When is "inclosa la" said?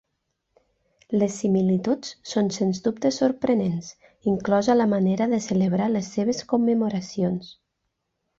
4.33-4.89